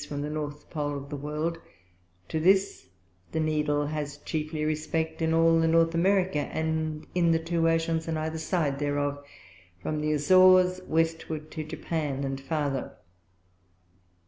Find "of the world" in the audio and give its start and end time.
0.97-1.59